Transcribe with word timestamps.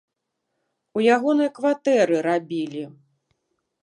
У 0.99 1.03
ягонай 1.15 1.49
кватэры 1.57 2.17
рабілі. 2.29 2.81